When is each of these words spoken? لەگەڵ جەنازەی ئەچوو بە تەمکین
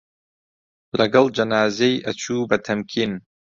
لەگەڵ 0.99 1.25
جەنازەی 1.35 2.03
ئەچوو 2.05 2.47
بە 2.49 2.57
تەمکین 2.65 3.11